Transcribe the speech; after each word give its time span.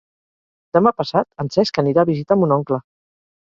Demà 0.77 0.91
passat 1.01 1.27
en 1.43 1.51
Cesc 1.57 1.79
anirà 1.83 2.03
a 2.07 2.11
visitar 2.11 2.39
mon 2.45 2.57
oncle. 2.57 2.81